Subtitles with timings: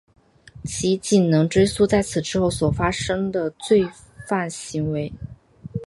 [0.65, 3.53] 其仅能追诉在此之后所发生的
[4.27, 5.13] 犯罪行为。